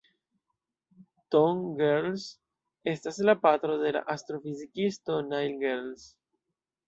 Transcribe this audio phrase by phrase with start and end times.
[1.33, 2.23] Tom Gehrels
[2.93, 6.09] estas la patro de la astrofizikisto Neil Gehrels.